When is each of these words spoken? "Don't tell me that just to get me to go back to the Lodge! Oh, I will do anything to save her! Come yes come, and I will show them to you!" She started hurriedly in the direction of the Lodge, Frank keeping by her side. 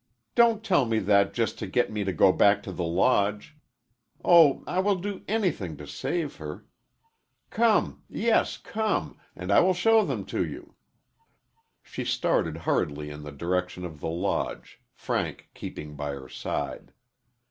"Don't 0.33 0.63
tell 0.63 0.85
me 0.85 0.97
that 0.97 1.31
just 1.31 1.59
to 1.59 1.67
get 1.67 1.91
me 1.91 2.03
to 2.03 2.11
go 2.11 2.31
back 2.31 2.63
to 2.63 2.71
the 2.71 2.83
Lodge! 2.83 3.55
Oh, 4.25 4.63
I 4.65 4.79
will 4.79 4.95
do 4.95 5.21
anything 5.27 5.77
to 5.77 5.85
save 5.85 6.37
her! 6.37 6.65
Come 7.51 8.01
yes 8.09 8.57
come, 8.57 9.19
and 9.35 9.51
I 9.51 9.59
will 9.59 9.75
show 9.75 10.03
them 10.03 10.25
to 10.25 10.43
you!" 10.43 10.73
She 11.83 12.03
started 12.03 12.57
hurriedly 12.65 13.11
in 13.11 13.21
the 13.21 13.31
direction 13.31 13.85
of 13.85 13.99
the 13.99 14.09
Lodge, 14.09 14.81
Frank 14.91 15.51
keeping 15.53 15.95
by 15.95 16.13
her 16.13 16.27
side. 16.29 16.93